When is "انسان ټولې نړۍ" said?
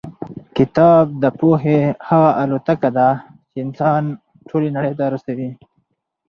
3.65-4.91